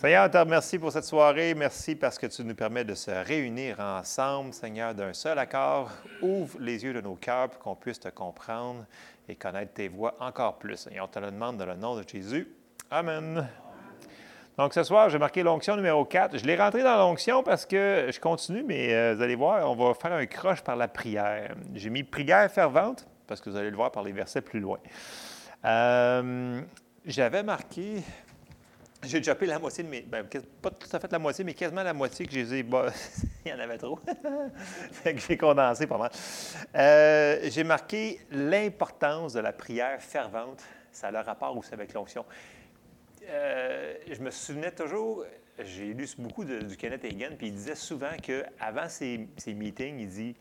[0.00, 1.54] Seigneur, on te remercie pour cette soirée.
[1.56, 5.90] Merci parce que tu nous permets de se réunir ensemble, Seigneur, d'un seul accord.
[6.22, 8.86] Ouvre les yeux de nos cœurs pour qu'on puisse te comprendre
[9.28, 10.88] et connaître tes voix encore plus.
[10.92, 12.46] Et on te le demande dans le nom de Jésus.
[12.92, 13.48] Amen.
[14.56, 16.38] Donc, ce soir, j'ai marqué l'onction numéro 4.
[16.38, 19.74] Je l'ai rentré dans l'onction parce que je continue, mais euh, vous allez voir, on
[19.74, 21.56] va faire un croche par la prière.
[21.74, 24.78] J'ai mis prière fervente parce que vous allez le voir par les versets plus loin.
[25.64, 26.60] Euh,
[27.04, 28.04] j'avais marqué,
[29.04, 30.26] j'ai déjà la moitié de mes, ben,
[30.60, 32.92] pas tout à fait la moitié, mais quasiment la moitié que j'ai, bah,
[33.46, 33.98] il y en avait trop.
[34.92, 36.10] fait que j'ai condensé pas mal.
[36.74, 40.62] Euh, j'ai marqué l'importance de la prière fervente.
[40.90, 42.24] Ça a le rapport aussi avec l'onction.
[43.28, 45.24] Euh, je me souvenais toujours,
[45.62, 50.08] j'ai lu beaucoup du Kenneth Hagan, puis il disait souvent qu'avant ses, ses meetings, il
[50.08, 50.36] dit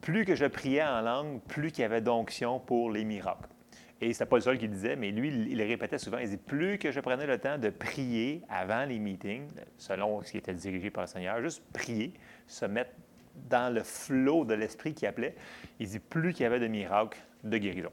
[0.00, 3.48] plus que je priais en langue, plus qu'il y avait d'onction pour les miracles.
[4.02, 6.18] Et ce n'était pas le seul qui le disait, mais lui, il, le répétait souvent.
[6.18, 9.46] Il dit Plus que je prenais le temps de prier avant les meetings,
[9.78, 12.12] selon ce qui était dirigé par le Seigneur, juste prier,
[12.48, 12.90] se mettre
[13.48, 15.36] dans le flot de l'esprit qui appelait,
[15.78, 17.92] il dit plus qu'il y avait de miracles de guérison.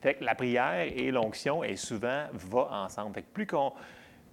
[0.00, 3.12] Fait que la prière et l'onction, souvent, va ensemble.
[3.12, 3.72] Fait que plus, qu'on,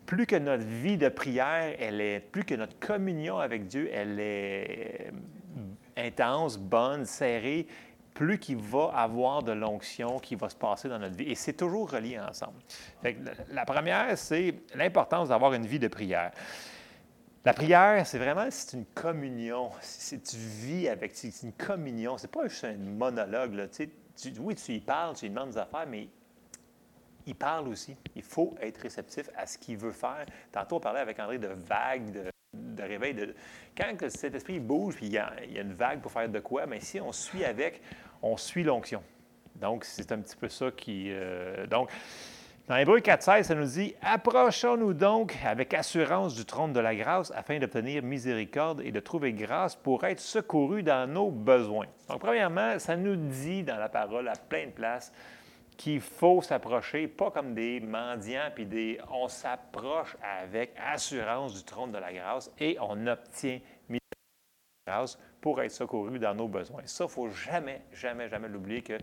[0.05, 4.19] plus que notre vie de prière, elle est, plus que notre communion avec Dieu, elle
[4.19, 5.11] est
[5.97, 7.65] intense, bonne, serrée,
[8.13, 11.29] plus qu'il va avoir de l'onction qui va se passer dans notre vie.
[11.29, 12.59] Et c'est toujours relié ensemble.
[13.49, 16.31] la première, c'est l'importance d'avoir une vie de prière.
[17.45, 19.71] La prière, c'est vraiment c'est une communion.
[19.81, 22.17] C'est, tu vis avec, c'est une communion.
[22.17, 23.53] C'est pas juste un monologue.
[23.53, 23.67] Là.
[23.67, 23.89] Tu,
[24.39, 26.09] oui, tu y parles, tu lui demandes des affaires, mais
[27.25, 27.95] il parle aussi.
[28.15, 30.25] Il faut être réceptif à ce qu'il veut faire.
[30.51, 32.29] Tantôt, on parlait avec André de vagues, de,
[32.83, 33.13] réveil.
[33.13, 33.35] De...
[33.77, 36.79] Quand cet esprit bouge, puis il y, a, une vague pour faire de quoi, mais
[36.79, 37.81] si on suit avec,
[38.21, 39.01] on suit l'onction.
[39.55, 41.07] Donc, c'est un petit peu ça qui.
[41.09, 41.89] Euh, donc,
[42.67, 47.31] dans Hébreu 4.16, ça nous dit Approchons-nous donc avec assurance du trône de la grâce
[47.35, 51.87] afin d'obtenir miséricorde et de trouver grâce pour être secourus dans nos besoins.
[52.07, 55.11] Donc, premièrement, ça nous dit dans la parole à plein de places
[55.79, 58.99] qu'il faut s'approcher, pas comme des mendiants, puis des.
[59.09, 63.59] On s'approche avec assurance du trône de la grâce et on obtient
[64.85, 66.81] grâce pour être secouru dans nos besoins.
[66.85, 68.97] Ça, il ne faut jamais, jamais, jamais l'oublier que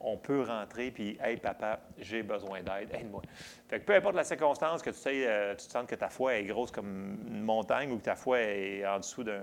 [0.00, 3.22] on peut rentrer puis Hey papa, j'ai besoin d'aide, aide-moi.
[3.66, 6.10] Fait que peu importe la circonstance, que tu, sais, euh, tu te sens que ta
[6.10, 9.42] foi est grosse comme une montagne ou que ta foi est en dessous d'un.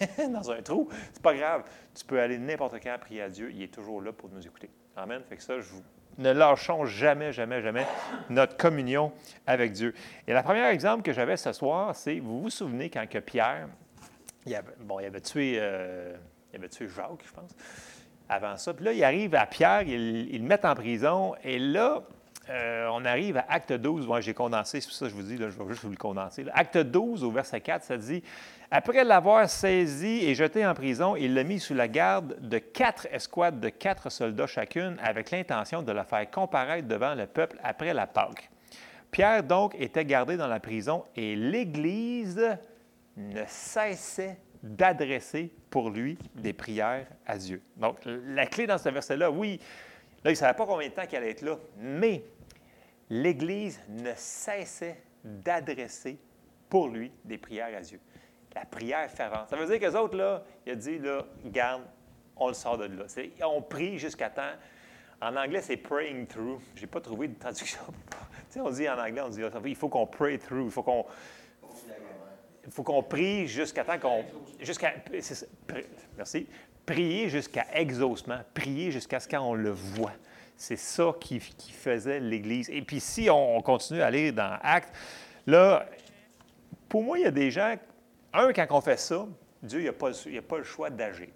[0.32, 1.62] dans un trou, c'est pas grave.
[1.94, 4.70] Tu peux aller n'importe quand prier à Dieu, il est toujours là pour nous écouter.
[4.96, 5.22] Amen.
[5.28, 5.82] Fait que ça, je vous
[6.18, 7.86] ne lâchons jamais, jamais, jamais
[8.28, 9.12] notre communion
[9.46, 9.94] avec Dieu.
[10.26, 13.68] Et le premier exemple que j'avais ce soir, c'est, vous vous souvenez quand que Pierre,
[14.46, 16.14] il avait, bon, il avait tué, euh,
[16.52, 17.50] il avait tué Jacques, je pense,
[18.28, 18.74] avant ça.
[18.74, 22.02] Puis là, il arrive à Pierre, il, le met en prison, et là,
[22.48, 24.06] euh, on arrive à Acte 12.
[24.06, 25.96] Moi, j'ai condensé, c'est pour ça que je vous dis, je vais juste vous le
[25.96, 26.44] condenser.
[26.52, 28.22] Acte 12, au verset 4, ça dit
[28.72, 33.08] Après l'avoir saisi et jeté en prison, il l'a mis sous la garde de quatre
[33.10, 37.92] escouades de quatre soldats chacune, avec l'intention de le faire comparaître devant le peuple après
[37.92, 38.48] la Pâque.
[39.10, 42.56] Pierre, donc, était gardé dans la prison et l'Église
[43.16, 47.60] ne cessait d'adresser pour lui des prières à Dieu.
[47.76, 49.58] Donc, la clé dans ce verset-là, oui,
[50.22, 52.22] là, il ne savait pas combien de temps qu'il allait être là, mais
[53.08, 56.20] l'Église ne cessait d'adresser
[56.68, 57.98] pour lui des prières à Dieu.
[58.54, 59.48] La prière fervente.
[59.48, 61.82] Ça veut dire que les autres, là, il a dit, là, garde,
[62.36, 63.04] on le sort de là.
[63.46, 64.52] on prie jusqu'à temps.
[65.20, 66.60] En anglais, c'est praying through.
[66.74, 67.80] Je n'ai pas trouvé de traduction.
[68.56, 70.64] on dit en anglais, on dit, il faut qu'on pray through.
[70.64, 71.04] Il faut qu'on
[72.70, 74.24] il faut qu'on prie jusqu'à temps qu'on.
[74.60, 74.94] Jusqu'à,
[76.16, 76.46] merci.
[76.86, 78.40] Prier jusqu'à exaucement.
[78.54, 80.12] Prier jusqu'à ce qu'on le voit.
[80.56, 82.68] C'est ça qui, faisait l'Église.
[82.70, 84.94] Et puis, si on continue à aller dans Actes,
[85.46, 85.86] là,
[86.88, 87.74] pour moi, il y a des gens.
[88.32, 89.26] Un, quand on fait ça,
[89.62, 90.10] Dieu n'a pas,
[90.48, 91.28] pas le choix d'agir.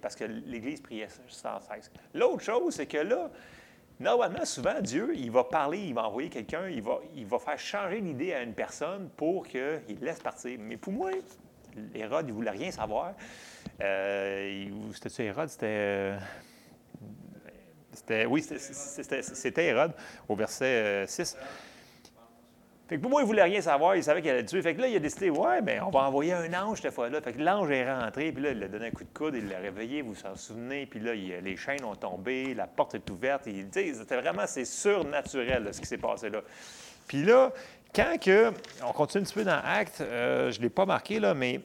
[0.00, 1.90] Parce que l'Église priait sans cesse.
[2.12, 3.30] L'autre chose, c'est que là,
[4.02, 8.32] Normalement, souvent, Dieu, il va parler, il va envoyer quelqu'un, il va, faire changer l'idée
[8.32, 10.58] à une personne pour qu'il laisse partir.
[10.58, 11.10] Mais pour moi,
[11.94, 13.12] Hérode, il ne voulait rien savoir.
[13.80, 15.48] Euh, c'était Hérode?
[15.48, 16.14] C'était.
[17.92, 19.92] c'était oui, c'était Hérode,
[20.28, 21.36] au verset 6.
[22.82, 24.62] Euh, fait que pour moi, il voulait rien savoir, il savait qu'il allait tuer.
[24.62, 27.20] Fait que là, il a décidé, ouais, bien, on va envoyer un ange cette fois-là.
[27.20, 29.48] Fait que l'ange est rentré, puis là, il a donné un coup de coude, il
[29.48, 33.10] l'a réveillé, vous vous en souvenez, puis là, les chaînes ont tombé, la porte est
[33.10, 33.46] ouverte.
[33.46, 36.40] Il, c'était vraiment, c'est surnaturel, ce qui s'est passé là.
[37.06, 37.52] Puis là,
[37.94, 38.52] quand que,
[38.84, 41.60] on continue un petit peu dans Acte, euh, je ne l'ai pas marqué, là, mais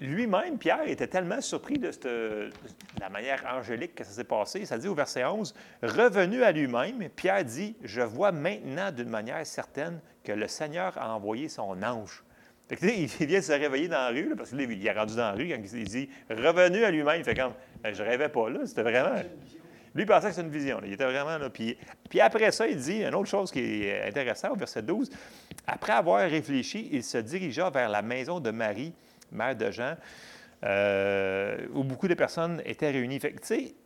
[0.00, 2.50] lui-même, Pierre, était tellement surpris de,
[2.98, 4.64] la manière angélique que ça s'est passé.
[4.64, 9.44] Ça dit au verset 11, Revenu à lui-même, Pierre dit, Je vois maintenant d'une manière
[9.46, 12.24] certaine que le Seigneur a envoyé son ange.
[12.70, 15.48] il vient de se réveiller dans la rue, parce qu'il est rendu dans la rue
[15.48, 17.20] quand il dit Revenu à lui-même.
[17.20, 17.52] Il fait comme,
[17.82, 19.20] ben, je rêvais pas là, c'était vraiment...
[19.92, 20.80] Lui, il pensait que c'était une vision.
[20.84, 21.50] Il était vraiment là.
[21.50, 21.76] Puis,
[22.08, 25.10] puis après ça, il dit une autre chose qui est intéressante au verset 12.
[25.66, 28.92] Après avoir réfléchi, il se dirigea vers la maison de Marie,
[29.32, 29.96] mère de Jean,
[30.62, 33.20] euh, où beaucoup de personnes étaient réunies.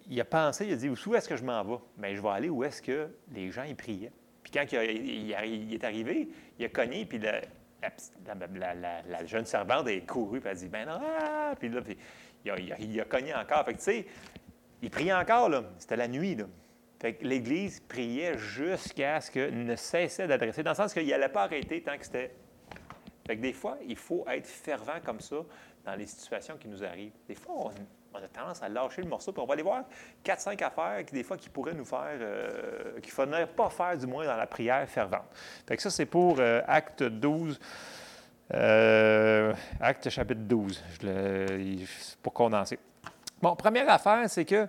[0.09, 1.79] Il a pensé, il a dit, où est-ce que je m'en vais?
[1.97, 4.13] Bien, je vais aller où est-ce que les gens priaient.
[4.43, 10.51] Puis quand il, est arrivé, il a cogné, puis la, jeune servante est courue, puis
[10.51, 11.55] elle a dit, ben non, ah!
[11.59, 11.81] puis là,
[12.45, 13.65] il, a, cogné encore.
[13.65, 13.73] Que,
[14.83, 15.65] il priait encore, là.
[15.79, 16.45] C'était la nuit, là.
[17.01, 21.29] Fait que l'Église priait jusqu'à ce qu'il ne cessait d'adresser, dans le sens qu'il n'allait
[21.29, 22.35] pas arrêter tant que c'était
[23.27, 25.37] fait que des fois, il faut être fervent comme ça
[25.85, 27.13] dans les situations qui nous arrivent.
[27.27, 27.55] Des fois,
[28.13, 29.85] on, a tendance à lâcher le morceau, puis on va aller voir
[30.25, 33.97] 4-5 affaires qui, des fois, qui pourraient nous faire, euh, qu'il ne faudrait pas faire,
[33.97, 35.25] du moins, dans la prière fervente.
[35.67, 37.59] Fait que ça, c'est pour euh, Acte 12.
[38.53, 41.87] Euh, acte chapitre 12, je
[42.23, 42.79] pour condenser.
[43.41, 44.69] Bon, première affaire, c'est que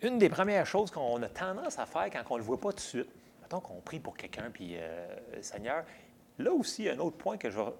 [0.00, 2.70] une des premières choses qu'on a tendance à faire quand on ne le voit pas
[2.70, 3.10] tout de suite,
[3.42, 4.78] mettons qu'on prie pour quelqu'un, puis
[5.42, 5.84] Seigneur,
[6.38, 7.72] Là aussi, un autre point que je vais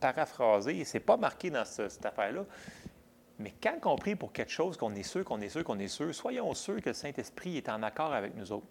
[0.00, 2.44] paraphraser, ce n'est pas marqué dans cette affaire-là,
[3.38, 5.88] mais quand on prie pour quelque chose, qu'on est sûr, qu'on est sûr, qu'on est
[5.88, 8.66] sûr, soyons sûrs que le Saint-Esprit est en accord avec nous autres.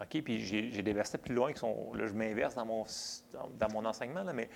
[0.00, 0.22] OK?
[0.22, 1.92] Puis j'ai des versets plus loin qui sont.
[1.94, 2.84] Là, je m'inverse dans mon,
[3.58, 4.48] dans, mon enseignement, là, mais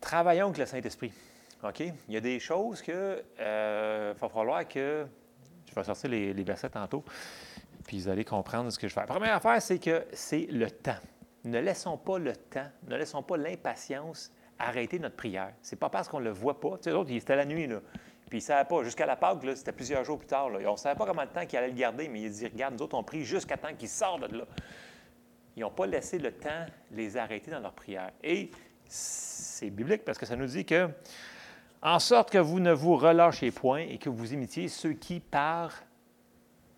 [0.00, 1.12] travaillons avec le Saint-Esprit.
[1.62, 1.80] OK?
[1.80, 5.06] Il y a des choses que euh, va falloir que.
[5.68, 7.04] Je vais sortir les, les versets tantôt,
[7.86, 9.00] puis vous allez comprendre ce que je fais.
[9.00, 10.98] La première affaire, c'est que c'est le temps
[11.44, 15.52] ne laissons pas le temps, ne laissons pas l'impatience arrêter notre prière.
[15.62, 16.76] C'est pas parce qu'on ne le voit pas.
[16.76, 17.80] Tu sais, l'autre, c'était la nuit, là.
[18.28, 18.84] Puis il ne savait pas.
[18.84, 20.50] Jusqu'à la Pâque, c'était plusieurs jours plus tard.
[20.50, 20.60] Là.
[20.68, 22.74] On ne savait pas comment de temps qu'il allait le garder, mais il dit Regarde,
[22.74, 24.44] nous autres, on prie jusqu'à temps qu'il sorte de là.
[25.56, 28.12] Ils n'ont pas laissé le temps les arrêter dans leur prière.
[28.22, 28.50] Et
[28.86, 30.88] c'est biblique parce que ça nous dit que,
[31.82, 35.82] en sorte que vous ne vous relâchez point et que vous imitiez ceux qui, par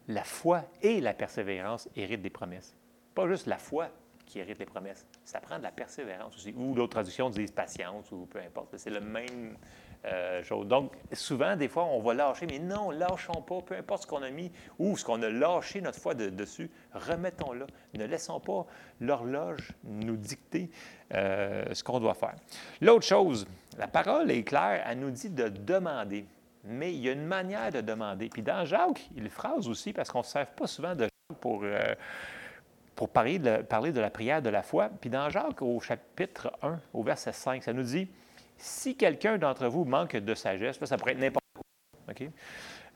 [0.09, 2.75] la foi et la persévérance, héritent des promesses.
[3.15, 3.91] Pas juste la foi,
[4.33, 5.07] qui hérite les promesses.
[5.25, 6.55] Ça prend de la persévérance aussi.
[6.57, 8.79] Ou d'autres traductions disent patience ou peu importe.
[8.79, 9.59] C'est le même
[10.07, 10.67] euh, chose.
[10.67, 14.23] Donc, souvent, des fois, on va lâcher, mais non, lâchons pas, peu importe ce qu'on
[14.23, 17.67] a mis ou ce qu'on a lâché notre foi dessus, remettons-le.
[17.93, 18.67] Ne laissons pas
[19.01, 20.71] l'horloge nous dicter
[21.13, 22.35] euh, ce qu'on doit faire.
[22.81, 23.47] L'autre chose,
[23.77, 26.25] la parole est claire, elle nous dit de demander.
[26.65, 28.31] Mais il y a une manière de demander.
[28.31, 31.39] Puis dans Jacques, il phrase aussi, parce qu'on ne se sert pas souvent de Jacques
[31.39, 31.61] pour.
[31.65, 31.95] Euh,
[32.95, 34.91] pour parler de, la prière de la foi.
[35.01, 38.09] Puis dans Jacques, au chapitre 1, au verset 5, ça nous dit
[38.59, 42.15] Si quelqu'un d'entre vous manque de sagesse, ça pourrait être n'importe quoi,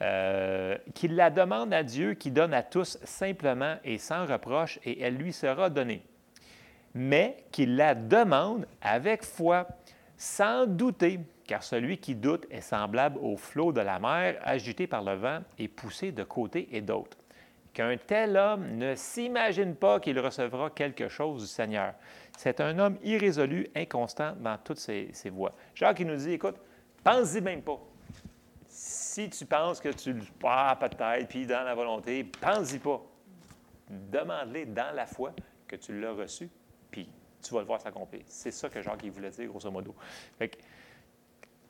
[0.02, 5.00] euh, qu'il la demande à Dieu qui donne à tous simplement et sans reproche, et
[5.00, 6.02] elle lui sera donnée.
[6.94, 9.66] Mais qu'il la demande avec foi,
[10.18, 15.02] sans douter, car celui qui doute est semblable au flot de la mer, agité par
[15.02, 17.16] le vent et poussé de côté et d'autre
[17.76, 21.92] qu'un tel homme ne s'imagine pas qu'il recevra quelque chose du Seigneur.
[22.38, 25.52] C'est un homme irrésolu, inconstant dans toutes ses, voies.
[25.74, 26.56] Jacques il nous dit, écoute,
[27.04, 27.78] pense-y même pas.
[28.66, 33.02] Si tu penses que tu le pas peut-être, puis dans la volonté, pense-y pas.
[33.90, 35.34] Demande-les dans la foi
[35.68, 36.48] que tu l'as reçu,
[36.90, 37.10] puis
[37.42, 38.22] tu vas le voir s'accomplir.
[38.24, 39.94] C'est ça que Jacques il voulait dire, grosso modo.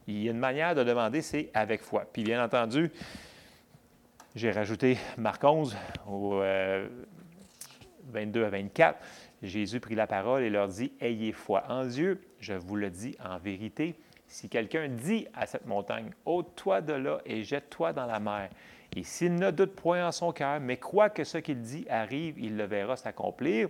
[0.07, 2.07] il y a une manière de demander, c'est avec foi.
[2.13, 2.93] Puis bien entendu,
[4.37, 5.75] j'ai rajouté Marc 11
[6.07, 6.41] au
[8.05, 8.99] 22 euh, à 24.
[9.43, 13.17] Jésus prit la parole et leur dit, Ayez foi en Dieu, je vous le dis
[13.25, 13.95] en vérité.
[14.29, 18.51] Si quelqu'un dit à cette montagne, ôte-toi de là et jette-toi dans la mer,
[18.95, 22.39] et s'il ne doute point en son cœur, mais croit que ce qu'il dit arrive,
[22.39, 23.69] il le verra s'accomplir.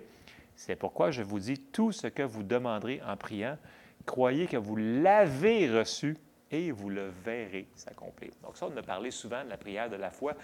[0.57, 3.57] C'est pourquoi je vous dis tout ce que vous demanderez en priant.
[4.05, 6.17] Croyez que vous l'avez reçu
[6.51, 8.31] et vous le verrez s'accomplir.
[8.43, 10.35] Donc ça, on a parlé souvent de la prière de la foi.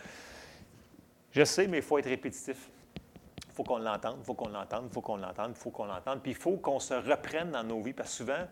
[1.31, 2.71] Je sais, mais il faut être répétitif.
[3.49, 5.85] Il faut qu'on l'entende, il faut qu'on l'entende, il faut qu'on l'entende, il faut qu'on
[5.85, 6.23] l'entende.
[6.23, 8.47] Puis il faut qu'on se reprenne dans nos vies, parce que souvent,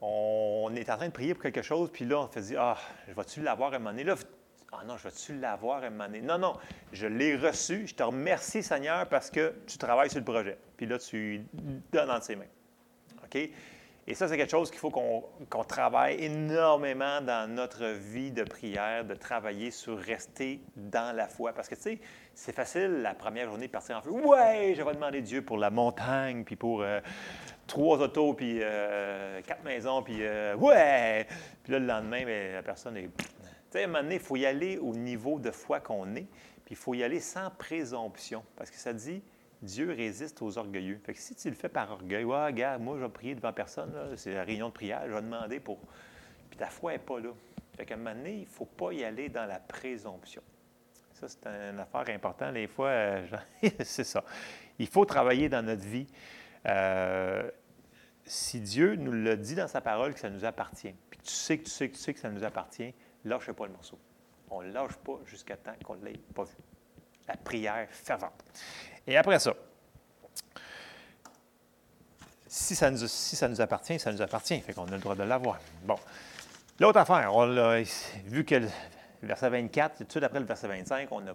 [0.00, 2.76] on est en train de prier pour quelque chose, puis là, on se dit, ah,
[3.08, 4.02] je vais-tu l'avoir à un moment?
[4.02, 4.14] Là,
[4.72, 6.08] ah non, je vais-tu l'avoir à un moment?
[6.22, 6.56] Non, non,
[6.92, 7.86] je l'ai reçu.
[7.86, 10.58] Je te remercie, Seigneur, parce que tu travailles sur le projet.
[10.76, 11.44] Puis là, tu
[11.92, 12.46] donnes dans ses mains.
[13.24, 13.50] OK?
[14.08, 19.04] Et ça, c'est quelque chose qu'il faut qu'on travaille énormément dans notre vie de prière,
[19.04, 21.52] de travailler sur rester dans la foi.
[21.52, 22.00] Parce que, tu sais,
[22.34, 24.10] c'est facile la première journée de partir en feu.
[24.10, 27.00] Ouais, je vais demander Dieu pour la montagne, puis pour euh,
[27.68, 31.28] trois autos, puis euh, quatre maisons, puis euh, ouais.
[31.62, 33.08] Puis là, le lendemain, bien, la personne est.
[33.16, 33.24] Tu
[33.70, 36.26] sais, à un moment donné, il faut y aller au niveau de foi qu'on est,
[36.64, 38.42] puis il faut y aller sans présomption.
[38.56, 39.22] Parce que ça dit
[39.62, 40.98] Dieu résiste aux orgueilleux.
[41.04, 43.52] Fait que si tu le fais par orgueil, ouais, regarde, moi, je vais prier devant
[43.52, 45.78] personne, c'est la réunion de prière, je vais demander pour.
[46.50, 47.30] Puis ta foi n'est pas là.
[47.76, 50.42] Fait qu'à un moment donné, il ne faut pas y aller dans la présomption.
[51.14, 52.54] Ça, c'est une affaire importante.
[52.54, 53.26] Les fois, euh,
[53.84, 54.24] c'est ça.
[54.78, 56.06] Il faut travailler dans notre vie.
[56.66, 57.48] Euh,
[58.24, 61.58] si Dieu nous le dit dans sa parole que ça nous appartient, puis tu sais
[61.58, 63.98] que tu sais que tu sais que ça nous appartient, lâche pas le morceau.
[64.50, 66.56] On ne lâche pas jusqu'à temps qu'on ne l'ait pas vu.
[67.28, 68.44] La prière fervente.
[69.06, 69.54] Et après ça,
[72.46, 74.60] si ça, nous, si ça nous appartient, ça nous appartient.
[74.60, 75.58] Fait qu'on a le droit de l'avoir.
[75.84, 75.96] Bon.
[76.80, 77.46] L'autre affaire, on
[78.26, 78.68] vu que le
[79.22, 81.34] verset 24, tout de après le verset 25, on n'a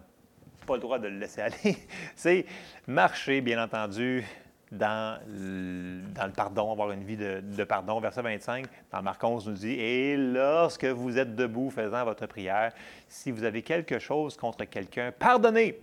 [0.66, 1.78] pas le droit de le laisser aller.
[2.14, 2.46] C'est
[2.86, 4.24] marcher, bien entendu,
[4.70, 6.00] dans le,
[6.36, 8.00] pardon, avoir une vie de, de, pardon.
[8.00, 12.72] Verset 25, dans Marc 11 nous dit, Et lorsque vous êtes debout faisant votre prière,
[13.08, 15.78] si vous avez quelque chose contre quelqu'un, pardonnez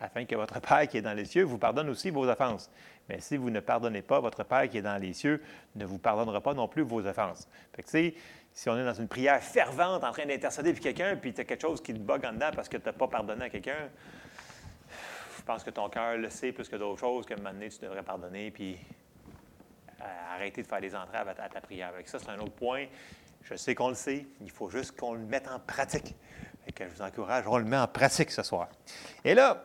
[0.00, 2.70] afin que votre Père qui est dans les cieux vous pardonne aussi vos offenses.
[3.08, 5.42] Mais si vous ne pardonnez pas, votre Père qui est dans les cieux
[5.74, 7.48] ne vous pardonnera pas non plus vos offenses.
[7.74, 8.14] Fait que,
[8.52, 11.44] si on est dans une prière fervente en train d'intercéder pour quelqu'un, puis tu as
[11.44, 13.88] quelque chose qui te bug en dedans parce que tu n'as pas pardonné à quelqu'un,
[15.48, 17.70] je pense que ton cœur le sait plus que d'autres choses, qu'à un moment donné,
[17.70, 18.76] tu devrais pardonner, puis
[19.98, 21.88] euh, arrêter de faire des entraves à ta, prière.
[21.88, 22.84] Avec ça, c'est un autre point.
[23.44, 26.14] Je sais qu'on le sait, il faut juste qu'on le mette en pratique.
[26.66, 28.68] Et que je vous encourage, on le met en pratique ce soir.
[29.24, 29.64] Et là,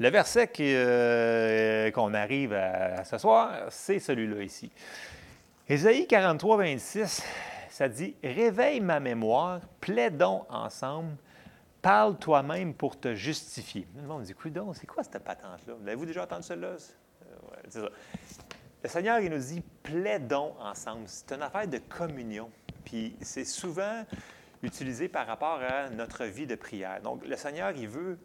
[0.00, 4.68] le verset euh, qu'on arrive à, ce soir, c'est celui-là ici.
[5.68, 7.22] Ésaïe 43, 26,
[7.70, 11.14] ça dit Réveille ma mémoire, plaidons ensemble,
[11.84, 13.86] parle toi-même pour te justifier.
[13.94, 15.74] Le monde dit donc, c'est quoi cette patente-là?
[15.84, 16.76] L'avez-vous déjà entendu cela euh,
[17.68, 17.90] C'est ça.
[18.82, 21.02] Le Seigneur, il nous dit plaidons ensemble.
[21.04, 22.50] C'est une affaire de communion.
[22.86, 24.02] Puis c'est souvent
[24.62, 27.02] utilisé par rapport à notre vie de prière.
[27.02, 28.18] Donc, le Seigneur, il veut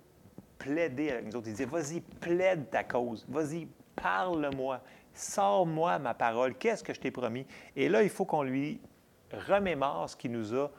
[0.57, 1.47] plaider avec nous autres.
[1.47, 3.25] Il disait, vas-y, plaide ta cause.
[3.27, 4.79] Vas-y, parle-moi.
[5.13, 6.55] Sors-moi ma parole.
[6.55, 7.45] Qu'est-ce que je t'ai promis?
[7.75, 8.79] Et là, il faut qu'on lui
[9.33, 10.71] remémore ce qui nous a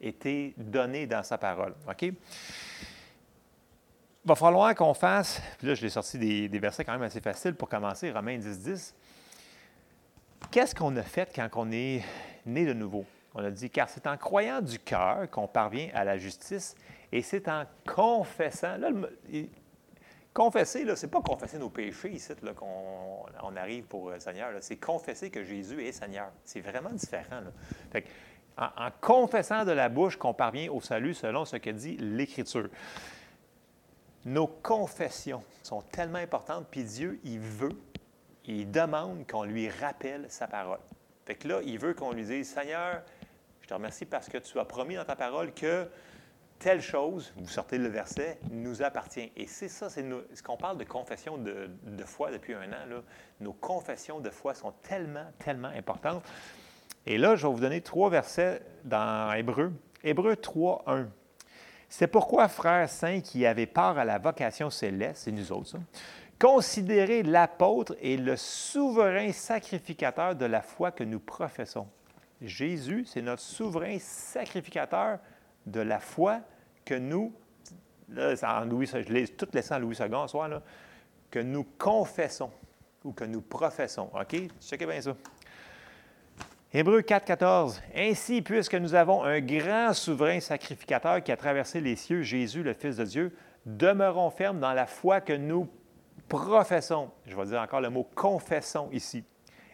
[0.00, 1.74] été donné dans sa parole.
[1.88, 2.02] OK?
[2.02, 2.14] Il
[4.24, 7.20] va falloir qu'on fasse, puis là, je l'ai sorti des, des, versets quand même assez
[7.20, 8.94] faciles pour commencer, Romains 10, 10.
[10.50, 12.02] Qu'est-ce qu'on a fait quand on est
[12.44, 13.06] né de nouveau?
[13.34, 16.74] On a dit, car c'est en croyant du cœur qu'on parvient à la justice
[17.12, 18.76] et c'est en confessant.
[18.76, 18.90] Là,
[20.34, 24.50] confesser, ce n'est pas confesser nos péchés ici qu'on on arrive pour le Seigneur.
[24.60, 26.30] C'est confesser que Jésus est Seigneur.
[26.44, 27.42] C'est vraiment différent.
[28.60, 32.68] En, confessant de la bouche qu'on parvient au salut selon ce que dit l'Écriture.
[34.24, 37.78] Nos confessions sont tellement importantes, puis Dieu, il veut,
[38.44, 40.80] il demande qu'on lui rappelle sa parole.
[41.24, 43.02] Fait que là, il veut qu'on lui dise, Seigneur,
[43.62, 45.88] je te remercie parce que tu as promis dans ta parole que
[46.58, 49.32] telle chose, vous sortez le verset, nous appartient.
[49.34, 51.70] Et c'est ça, c'est ce qu'on parle de confession de,
[52.04, 53.02] foi depuis un an.
[53.40, 56.22] Nos confessions de foi sont tellement, tellement importantes.
[57.06, 59.72] Et là, je vais vous donner trois versets dans Hébreu.
[60.02, 61.08] Hébreu 3, 1.
[61.88, 65.78] C'est pourquoi, frères saints qui avaient part à la vocation céleste, c'est nous autres, ça,
[66.38, 71.88] considérez l'apôtre et le souverain sacrificateur de la foi que nous professons.
[72.40, 75.18] Jésus, c'est notre souverain sacrificateur
[75.66, 76.40] de la foi
[76.84, 77.32] que nous,
[78.08, 80.62] là, en Louis, je l'ai tout laissé en Louis II ce soir, là,
[81.30, 82.50] que nous confessons
[83.04, 84.10] ou que nous professons.
[84.14, 84.36] OK?
[84.60, 85.14] Checkez bien ça.
[86.72, 87.82] Hébreu 4, 14.
[87.96, 92.74] Ainsi, puisque nous avons un grand souverain sacrificateur qui a traversé les cieux, Jésus, le
[92.74, 93.36] Fils de Dieu,
[93.66, 95.68] demeurons fermes dans la foi que nous
[96.28, 97.10] professons.
[97.26, 99.24] Je vais dire encore le mot confessons ici.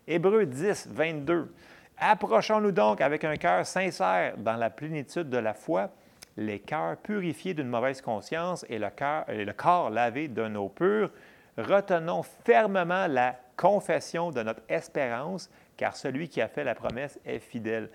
[0.09, 1.53] Hébreu 10, 22.
[1.99, 5.91] Approchons-nous donc avec un cœur sincère dans la plénitude de la foi,
[6.38, 8.88] les cœurs purifiés d'une mauvaise conscience et le,
[9.29, 11.11] et le corps lavé d'un eau pure.
[11.59, 17.38] Retenons fermement la confession de notre espérance, car celui qui a fait la promesse est
[17.38, 17.90] fidèle.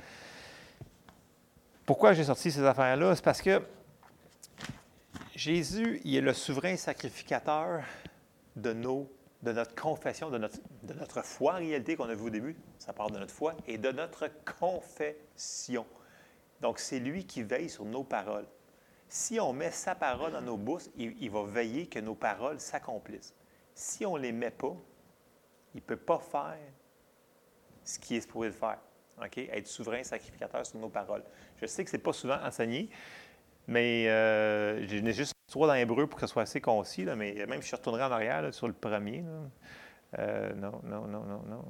[1.86, 3.16] Pourquoi j'ai sorti ces affaires-là?
[3.16, 3.62] C'est parce que
[5.36, 7.84] Jésus, il est le souverain sacrificateur
[8.56, 9.10] de nos
[9.42, 12.56] de notre confession, de notre, de notre foi en réalité qu'on a vu au début,
[12.78, 15.86] ça part de notre foi, et de notre confession.
[16.62, 18.46] Donc, c'est lui qui veille sur nos paroles.
[19.10, 23.34] Si on met sa parole dans nos bouches, il, va veiller que nos paroles s'accomplissent.
[23.74, 24.76] Si on ne les met pas,
[25.74, 26.58] il ne peut pas faire
[27.84, 28.80] ce qui est supposé faire.
[29.38, 31.24] Être souverain sacrificateur sur nos paroles.
[31.58, 32.90] Je sais que ce n'est pas souvent enseigné,
[33.68, 37.62] mais euh, j'ai juste trois dans l'hébreu pour que ce soit assez concis, mais même
[37.62, 39.24] si je retournerai en arrière sur le premier.
[40.18, 41.66] Euh, non, non, non, non, non.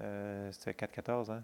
[0.00, 1.42] Euh, C'était 4.14, hein?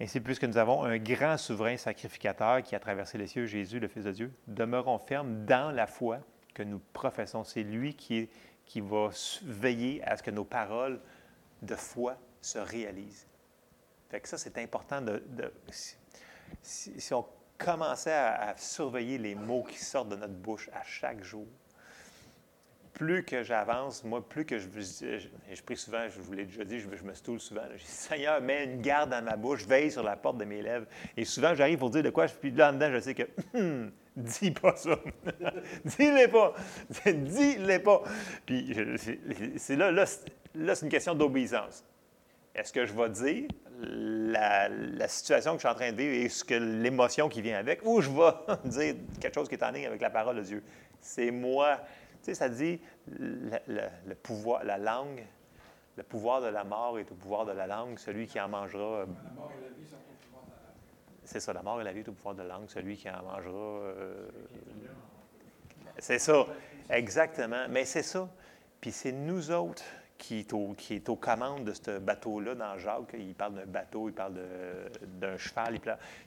[0.00, 3.86] Ainsi, puisque nous avons un grand souverain sacrificateur qui a traversé les cieux, Jésus, le
[3.86, 6.18] Fils de Dieu, demeurons fermes dans la foi
[6.52, 7.44] que nous professons.
[7.44, 8.28] C'est lui qui,
[8.66, 9.10] qui va
[9.42, 11.00] veiller à ce que nos paroles
[11.62, 13.26] de foi se réalisent.
[14.10, 15.22] Fait que ça, c'est important de.
[16.62, 17.26] si, on
[17.58, 21.46] commençait à, surveiller les mots qui sortent de notre bouche à chaque jour,
[22.92, 26.64] plus que j'avance, moi, plus que je, je, je, prie souvent, je vous l'ai déjà
[26.64, 27.62] dit, je, me stoule souvent.
[27.72, 30.62] Je dis, Seigneur, mets une garde dans ma bouche, veille sur la porte de mes
[30.62, 30.86] lèvres.
[31.16, 33.24] Et souvent, j'arrive pour dire de quoi, puis là dedans, je sais que,
[34.16, 34.98] dis pas ça.
[35.84, 36.54] Dis-les pas.
[37.06, 38.02] Dis-les pas.
[38.46, 38.76] Puis
[39.56, 41.84] c'est là, là, c'est une question d'obéissance.
[42.54, 43.48] Est-ce que je vais dire
[43.80, 47.42] la, la, situation que je suis en train de vivre et ce que l'émotion qui
[47.42, 50.36] vient avec, ou je vais dire quelque chose qui est en ligne avec la parole
[50.36, 50.62] de Dieu?
[51.00, 51.80] C'est moi
[52.24, 55.22] tu sais, ça dit le, pouvoir, la langue,
[55.98, 59.00] le pouvoir de la mort est au pouvoir de la langue, celui qui en mangera.
[59.00, 61.13] La mort et la vie sont au pouvoir de la langue.
[61.24, 63.08] C'est ça, la mort et la vie est au pouvoir de la langue, celui qui
[63.08, 63.50] en mangera.
[63.50, 64.28] Euh,
[65.98, 66.46] c'est ça,
[66.90, 67.66] exactement.
[67.70, 68.28] Mais c'est ça.
[68.80, 69.84] Puis c'est nous autres
[70.18, 73.14] qui est, au, qui est aux commandes de ce bateau-là dans Jacques.
[73.18, 74.34] Il parle d'un bateau, il parle
[75.02, 75.80] d'un cheval.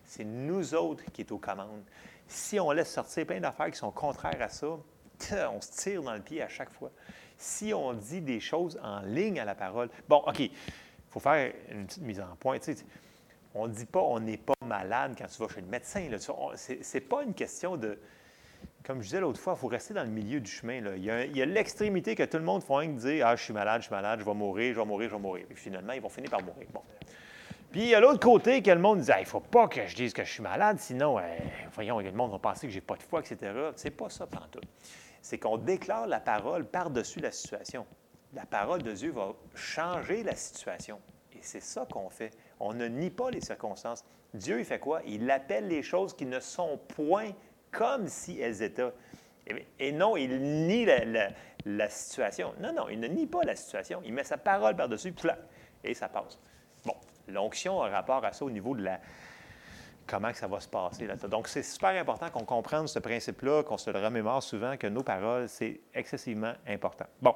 [0.03, 1.83] C'est nous autres qui est aux commandes.
[2.27, 4.67] Si on laisse sortir plein d'affaires qui sont contraires à ça,
[5.51, 6.91] on se tire dans le pied à chaque fois.
[7.37, 10.51] Si on dit des choses en ligne à la parole, bon, OK, il
[11.09, 12.57] faut faire une petite mise en point.
[13.53, 16.07] on ne dit pas on n'est pas malade quand tu vas chez le médecin.
[16.17, 17.99] Ce n'est pas une question de.
[18.83, 20.81] Comme je disais l'autre fois, il faut rester dans le milieu du chemin.
[20.81, 20.95] Là.
[20.95, 23.87] Il y a, l'extrémité que tout le monde fait dire Ah, je suis malade, je
[23.87, 25.45] suis malade, je vais mourir, je vais mourir, je vais mourir.
[25.49, 26.67] Et finalement, ils vont finir par mourir.
[26.73, 26.81] Bon.
[27.71, 29.85] Puis il y a l'autre côté que le monde dit Il ne faut pas que
[29.87, 31.21] je dise que je suis malade, sinon, euh,
[31.73, 33.51] voyons, le monde va penser que je n'ai pas de foi, etc.
[33.75, 34.61] C'est pas ça, tout
[35.27, 37.85] c'est qu'on déclare la parole par-dessus la situation.
[38.33, 41.01] La parole de Dieu va changer la situation.
[41.33, 42.31] Et c'est ça qu'on fait.
[42.61, 44.05] On ne nie pas les circonstances.
[44.33, 45.01] Dieu, il fait quoi?
[45.05, 47.31] Il appelle les choses qui ne sont point
[47.71, 48.91] comme si elles étaient.
[49.79, 52.53] Et non, il nie la, situation.
[52.59, 54.01] Non, non, il ne nie pas la situation.
[54.03, 55.13] Il met sa parole par-dessus,
[55.83, 56.39] et ça passe.
[56.85, 56.95] Bon,
[57.27, 58.99] l'onction a rapport à ça au niveau de la,
[60.05, 63.63] comment que ça va se passer là Donc, c'est super important qu'on comprenne ce principe-là,
[63.63, 67.05] qu'on se le remémore souvent, que nos paroles, c'est excessivement important.
[67.21, 67.35] Bon.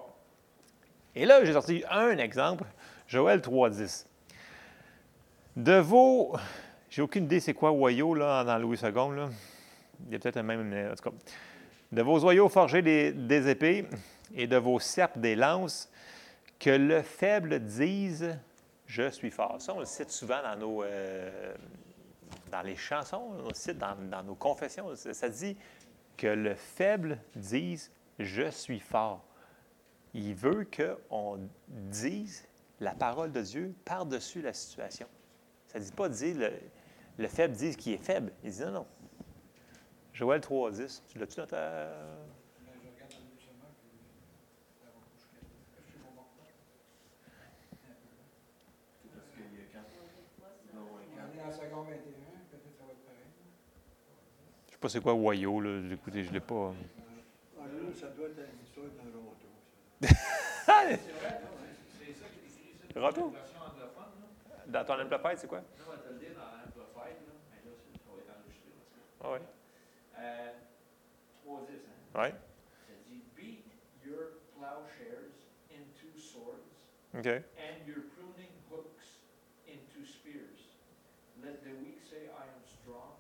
[1.14, 2.66] Et là, j'ai sorti un exemple,
[3.08, 4.06] Joël 3.10.
[5.58, 6.36] De vos...
[6.92, 8.92] J'ai aucune idée c'est quoi Oyo là, dans Louis II.
[8.92, 9.30] Là.
[10.08, 10.92] Il y a peut-être un même...
[10.92, 11.16] En tout cas.
[11.90, 13.88] De vos oyaux forgés des, épées
[14.36, 15.90] et de vos serpes des lances,
[16.60, 18.38] que le faible dise
[18.88, 19.56] «Je suis fort».
[19.62, 20.84] Ça, on le cite souvent dans nos...
[20.84, 21.56] Euh,
[22.52, 25.56] dans les chansons, aussi, dans, dans nos confessions, ça dit
[26.18, 29.24] que le faible dise Je suis fort.
[30.14, 32.46] Il veut qu'on dise
[32.82, 35.08] la parole de Dieu par-dessus la situation.
[35.68, 36.52] Ça ne dit pas dire le,
[37.22, 38.32] le faible dise qu'il est faible.
[38.44, 38.88] Il dit non, non.
[40.14, 41.94] Joël 3.10, tu l'as-tu dans ta.
[54.82, 55.80] pas c'est quoi Wayo, là.
[55.94, 56.74] Écoutez, je ne l'ai pas.
[57.60, 59.12] Ah, ça doit être une histoire d'un
[63.00, 63.34] roto.
[64.68, 65.60] Dans ton amplified, c'est quoi?
[65.60, 67.34] Non, on va te le dire dans l'amplified, là.
[67.52, 68.32] Mais là, ça va être
[69.24, 69.24] enregistré.
[69.24, 69.40] Ah oui.
[70.20, 70.52] Euh,
[71.44, 72.22] 3 10, hein?
[72.24, 72.30] Oui.
[72.30, 73.66] Ça dit Beat
[74.06, 75.34] your plowshares
[75.72, 76.88] into swords.
[77.18, 77.28] OK.
[77.28, 79.24] And your pruning hooks
[79.68, 80.60] into spears.
[81.44, 83.16] Let the weak say, I am strong.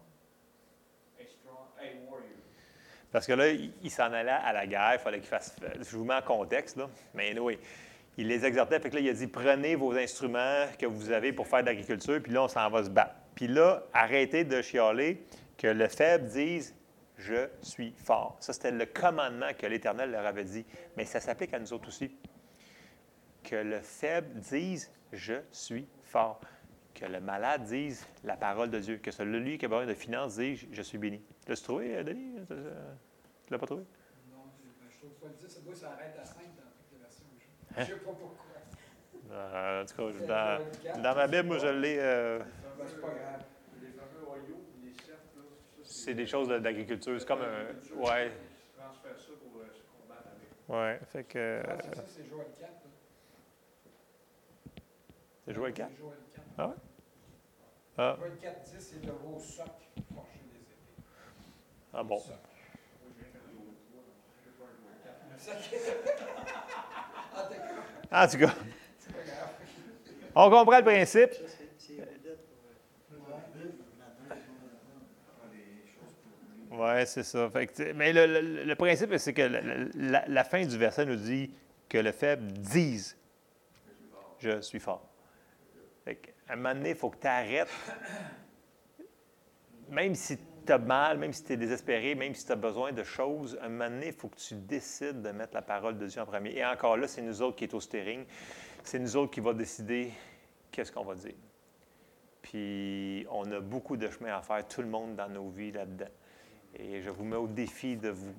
[3.11, 5.55] Parce que là, il, s'en allait à la guerre, il fallait qu'il fasse.
[5.79, 6.89] Je vous mets en contexte, là.
[7.13, 7.59] Mais oui,
[8.17, 8.79] il les exhortait.
[8.79, 11.65] Fait que là, il a dit prenez vos instruments que vous avez pour faire de
[11.65, 13.15] l'agriculture, puis là, on s'en va se battre.
[13.35, 15.23] Puis là, arrêtez de chialer,
[15.61, 16.75] que le faible dise
[17.17, 18.37] Je suis fort.
[18.39, 20.65] Ça, c'était le commandement que l'Éternel leur avait dit.
[20.97, 22.15] Mais ça s'applique à nous autres aussi.
[23.43, 26.41] Que le faible dise Je suis fort
[26.93, 30.37] que le malade dise la parole de Dieu, que celui qui a besoin de finances
[30.37, 31.21] dise Je suis béni.
[31.47, 32.35] L'as-tu trouvé, euh, Denis?
[32.47, 33.83] Tu ne l'as pas trouvé?
[34.29, 34.43] Non,
[34.89, 35.49] je trouve pas le dire.
[35.49, 37.25] Ça doit s'arrêter à 5 dans toutes les versions.
[37.75, 38.37] Je ne sais pas pourquoi.
[39.31, 40.59] Euh, en tout cas,
[40.95, 41.97] dans, dans, ma Bible, moi, je l'ai.
[41.99, 43.43] Euh, ben, c'est pas grave.
[43.81, 45.39] Les fameux royaux, les cercles,
[46.03, 47.19] c'est des choses d'agriculture.
[47.19, 47.65] C'est comme un.
[47.95, 48.09] Ouais.
[48.11, 48.31] Avec.
[50.69, 51.61] Ouais, fait que.
[51.67, 52.71] Ah, c'est c'est Joël 4.
[55.45, 55.91] C'est Joël 4?
[55.97, 56.45] Joël 4.
[56.57, 56.73] Ah ouais?
[57.97, 59.65] Ah, Joël 4, 10, c'est de vos socs
[60.13, 60.75] forgés des épées.
[61.93, 62.21] ah bon.
[65.31, 65.55] Le soc.
[68.13, 68.25] Ah.
[68.25, 68.51] En tout cas,
[68.99, 69.49] C'est pas grave.
[70.35, 71.31] on comprend le principe.
[71.33, 72.73] Ça, c'est- c'est vedette pour, euh,
[73.55, 74.67] vivre là-dedans, ils vont-
[76.71, 77.49] Oui, c'est ça.
[77.49, 79.41] Fait que, mais le, principe, c'est que
[79.93, 81.53] la fin du verset nous dit
[81.89, 83.17] que le faible dise
[84.39, 85.05] Je suis fort.
[86.05, 87.69] Fait que, à un moment donné, il faut que tu arrêtes.
[89.89, 92.93] Même si tu as mal, même si tu es désespéré, même si tu as besoin
[92.93, 95.97] de choses, à un moment donné, il faut que tu décides de mettre la parole
[95.97, 96.55] de Dieu en premier.
[96.55, 98.23] Et encore là, c'est nous autres qui est au steering.
[98.83, 100.13] C'est nous autres qui va décider
[100.71, 101.35] qu'est-ce qu'on va dire.
[102.41, 106.07] Puis on a beaucoup de chemin à faire, tout le monde dans nos vies là-dedans.
[106.77, 108.33] Et je vous mets au défi de vous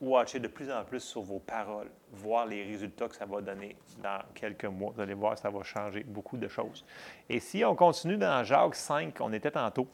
[0.00, 3.76] watcher de plus en plus sur vos paroles, voir les résultats que ça va donner
[4.02, 4.92] dans quelques mois.
[4.94, 6.84] Vous allez voir, ça va changer beaucoup de choses.
[7.28, 9.86] Et si on continue dans Jacques 5, on était tantôt.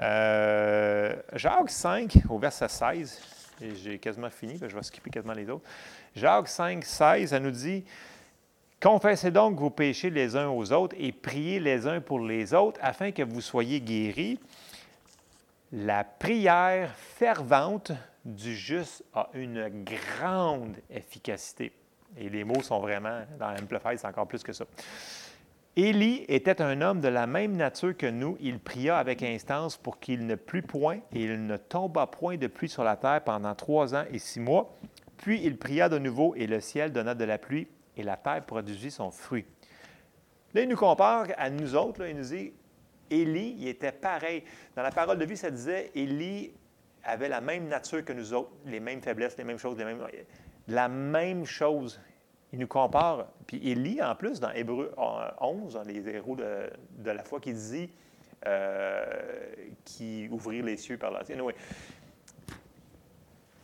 [0.00, 3.20] Euh, Jacques 5, au verset 16,
[3.60, 5.68] et j'ai quasiment fini, que je vais skipper quasiment les autres.
[6.16, 7.84] Jacques 5, 16, ça nous dit
[8.80, 12.78] Confessez donc vos péchés les uns aux autres et priez les uns pour les autres
[12.82, 14.38] afin que vous soyez guéris.
[15.76, 17.90] La prière fervente
[18.24, 21.72] du juste a une grande efficacité.
[22.16, 24.66] Et les mots sont vraiment, dans Amplified, c'est encore plus que ça.
[25.74, 28.36] Élie était un homme de la même nature que nous.
[28.38, 32.46] Il pria avec instance pour qu'il ne plût point et il ne tomba point de
[32.46, 34.78] pluie sur la terre pendant trois ans et six mois.
[35.16, 38.46] Puis il pria de nouveau et le ciel donna de la pluie et la terre
[38.46, 39.44] produisit son fruit.
[40.54, 42.06] Là, il nous compare à nous autres.
[42.06, 42.52] il nous dit
[43.20, 44.44] Élie, il était pareil.
[44.76, 46.52] Dans la parole de vie, ça disait Élie
[47.02, 49.76] avait la même nature que nous autres, les mêmes faiblesses, les mêmes choses,
[50.68, 52.00] la même chose.
[52.52, 53.26] Il nous compare.
[53.46, 54.94] Puis Élie, en plus, dans Hébreu
[55.40, 57.90] 11, dans les héros de, de la foi, qui dit
[58.46, 59.04] euh,
[59.84, 61.20] qui ouvrir les cieux par la.
[61.30, 61.54] Anyway.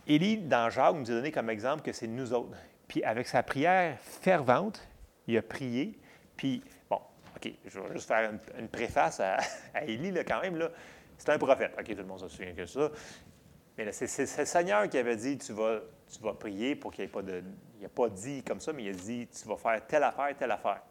[0.07, 2.57] Élie, dans Jacques, nous a donné comme exemple que c'est nous autres.
[2.87, 4.85] Puis avec sa prière fervente,
[5.27, 5.97] il a prié.
[6.35, 6.63] Puis,
[7.43, 9.37] OK, je vais juste faire une, préface à,
[9.85, 10.57] Élie, là, quand même.
[10.57, 10.69] Là.
[11.17, 11.73] C'est un prophète.
[11.79, 12.91] OK, tout le monde se souvient que ça.
[13.77, 15.79] Mais là, c'est, le Seigneur qui avait dit tu vas,
[16.11, 17.43] tu vas prier pour qu'il n'y ait pas de.
[17.79, 20.35] Il n'a pas dit comme ça, mais il a dit tu vas faire telle affaire,
[20.37, 20.81] telle affaire.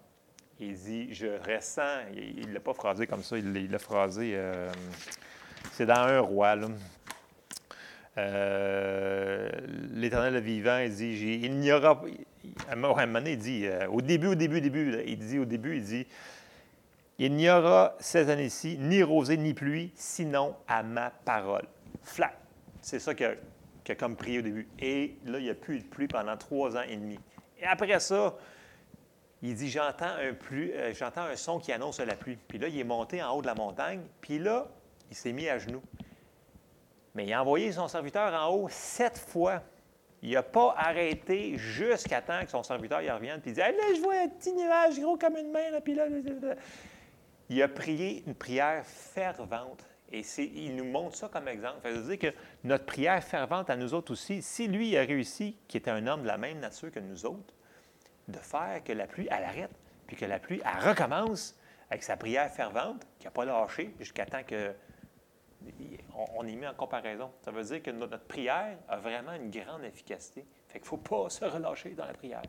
[0.59, 2.09] Il dit je ressens.
[2.15, 4.33] Il ne l'a pas phrasé comme ça, il l'a, phrasé.
[4.35, 4.71] euh,
[5.73, 6.69] c'est dans un roi, là.
[8.19, 9.49] Euh,
[9.93, 12.03] L'Éternel vivant, il dit, il n'y aura,
[12.69, 15.39] à un moment donné, il dit, euh, au début, au début, au début, il dit,
[15.39, 16.07] au début, il dit,
[17.21, 21.67] il n'y aura ces années-ci ni rosée ni pluie, sinon à ma parole.
[22.03, 22.33] Flat.
[22.81, 24.67] C'est ça qu'il a, comme prié au début.
[24.79, 27.19] Et là, il n'y a plus eu de pluie pendant trois ans et demi.
[27.59, 28.37] Et après ça,
[29.43, 32.39] il dit, j'entends un, euh, un son qui annonce la pluie.
[32.49, 34.01] Puis là, il est monté en haut de la montagne.
[34.23, 34.69] Puis là,
[35.11, 35.83] il s'est mis à genoux.
[37.15, 39.61] Mais il a envoyé son serviteur en haut sept fois.
[40.23, 43.43] Il n'a pas arrêté jusqu'à temps que son serviteur y revienne.
[43.43, 45.71] Puis il dit Là, je vois un petit nuage gros comme une main.
[45.71, 46.55] Là, puis là, là, là.
[47.51, 49.85] Il a prié une prière fervente.
[50.13, 51.79] Et il nous montre ça comme exemple.
[51.83, 55.57] Ça veut dire que notre prière fervente à nous autres aussi, si lui a réussi,
[55.69, 57.55] qui était un homme de la même nature que nous autres,
[58.27, 59.71] de faire que la pluie, elle arrête,
[60.07, 61.57] puis que la pluie, elle recommence
[61.91, 64.73] avec sa prière fervente, qui n'a pas lâché jusqu'à temps que
[66.15, 67.31] on, on est en comparaison.
[67.43, 70.45] Ça veut dire que notre, prière a vraiment une grande efficacité.
[70.69, 72.43] Fait qu'il ne faut pas se relâcher dans la prière.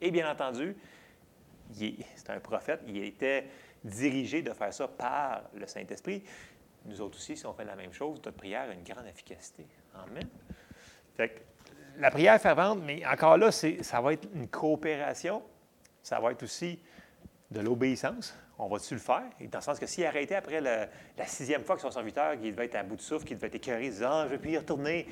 [0.00, 0.76] Et bien entendu,
[1.72, 3.46] c'est un prophète, il était
[3.84, 6.22] dirigé de faire ça par le Saint-Esprit.
[6.84, 9.66] Nous autres aussi, si on fait la même chose, notre prière a une grande efficacité.
[9.94, 10.28] Amen.
[11.16, 11.40] Fait que
[11.98, 15.42] la prière fervente, mais encore là, ça va être une coopération.
[16.02, 16.78] Ça va être aussi
[17.50, 18.36] de l'obéissance.
[18.58, 19.24] On va-tu le faire?
[19.40, 20.88] Et dans le sens que s'il arrêtait après la
[21.26, 23.54] sixième fois que son serviteur, qui devait être à bout de souffle, qui devait être
[23.54, 25.06] écœuré, il disait Ah, je vais plus y retourner.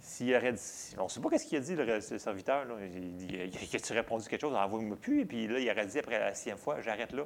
[0.00, 2.64] S'il aurait dit, on ne sait pas ce qu'il a dit, le, le serviteur.
[2.64, 2.74] Là.
[2.80, 4.54] Il, il, il a-tu répondu quelque chose?
[4.54, 5.20] Envoie-moi plus.
[5.20, 7.24] Et puis là, il aurait dit après la sixième fois J'arrête là.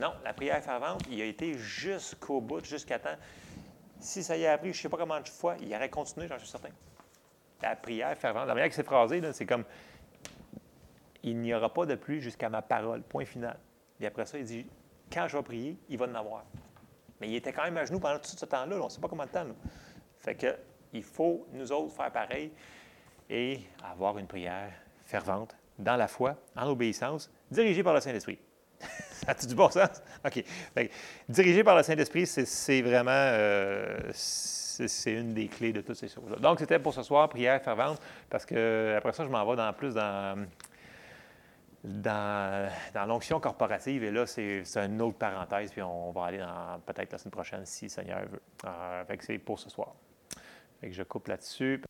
[0.00, 3.16] Non, la prière fervente, il a été jusqu'au bout, jusqu'à temps.
[3.98, 6.26] Si ça y a appris, je ne sais pas comment de fois, il aurait continué,
[6.26, 6.70] j'en suis certain.
[7.60, 9.64] La prière fervente, la manière que c'est phrasé, c'est comme
[11.22, 13.58] Il n'y aura pas de pluie jusqu'à ma parole, point final.
[14.00, 14.66] Et après ça, il dit
[15.12, 16.44] Quand je vais prier, il va en avoir.
[17.20, 18.80] Mais il était quand même à genoux pendant tout ce temps-là, là.
[18.80, 19.44] on ne sait pas combien de temps.
[20.18, 20.56] Fait que
[20.94, 22.50] il faut, nous autres, faire pareil
[23.28, 24.72] et avoir une prière
[25.04, 28.38] fervente, dans la foi, en obéissance, dirigée par le Saint-Esprit.
[29.26, 30.02] Ça a du bon sens?
[30.24, 30.44] OK.
[30.74, 30.92] Fait que,
[31.28, 36.36] dirigé par le Saint-Esprit, c'est- vraiment euh, c'est une des clés de toutes ces choses-là.
[36.36, 39.72] Donc, c'était pour ce soir, prière fervente, parce que après ça, je m'en vais dans
[39.72, 40.46] plus dans
[41.84, 42.70] dans,
[43.06, 44.04] l'onction corporative.
[44.04, 47.66] Et là, c'est une autre parenthèse, puis on va aller dans peut-être la semaine prochaine
[47.66, 48.42] si le Seigneur veut.
[48.66, 49.94] Euh, c'est pour ce soir.
[50.80, 51.82] Fait que je coupe là-dessus.